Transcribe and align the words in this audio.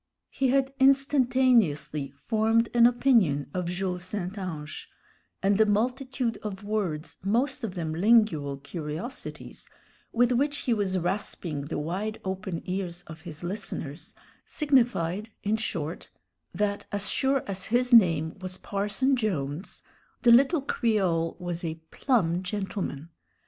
He 0.31 0.47
had 0.47 0.73
instantaneously 0.79 2.09
formed 2.15 2.69
an 2.73 2.87
opinion 2.87 3.51
of 3.53 3.67
Jules 3.67 4.03
St. 4.05 4.35
Ange, 4.35 4.89
and 5.43 5.59
the 5.59 5.65
multitude 5.67 6.37
of 6.41 6.63
words, 6.63 7.19
most 7.23 7.63
of 7.63 7.75
them 7.75 7.93
lingual 7.93 8.57
curiosities, 8.57 9.69
with 10.11 10.31
which 10.31 10.57
he 10.61 10.73
was 10.73 10.97
rasping 10.97 11.65
the 11.67 11.77
wide 11.77 12.19
open 12.25 12.63
ears 12.65 13.03
of 13.05 13.21
his 13.21 13.43
listeners, 13.43 14.15
signified, 14.43 15.29
in 15.43 15.55
short, 15.55 16.09
that 16.51 16.87
as 16.91 17.07
sure 17.07 17.43
as 17.45 17.65
his 17.67 17.93
name 17.93 18.35
was 18.39 18.57
Parson 18.57 19.15
Jones, 19.15 19.83
the 20.23 20.31
little 20.31 20.63
Creole 20.63 21.35
was 21.39 21.63
a 21.63 21.75
"plum 21.91 22.41
gentleman." 22.41 23.09